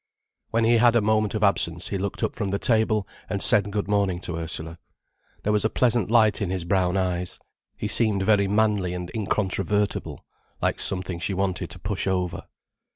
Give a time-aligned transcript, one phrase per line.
[0.49, 3.69] When he had a moment of absence, he looked up from the table and said
[3.69, 4.79] good morning to Ursula.
[5.43, 7.37] There was a pleasant light in his brown eyes.
[7.77, 10.25] He seemed very manly and incontrovertible,
[10.59, 12.47] like something she wanted to push over.